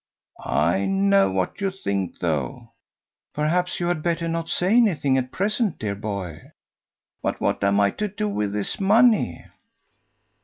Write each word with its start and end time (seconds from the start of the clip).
"I 0.43 0.87
know 0.87 1.29
what 1.29 1.61
you 1.61 1.69
think, 1.69 2.17
though." 2.21 2.71
"Perhaps 3.35 3.79
you 3.79 3.85
had 3.87 4.01
better 4.01 4.27
not 4.27 4.49
say 4.49 4.73
anything 4.75 5.15
at 5.15 5.31
present, 5.31 5.77
dear 5.77 5.93
boy." 5.93 6.41
"But 7.21 7.39
what 7.39 7.63
am 7.63 7.79
I 7.79 7.91
to 7.91 8.07
do 8.07 8.27
with 8.27 8.51
this 8.51 8.79
money?" 8.79 9.45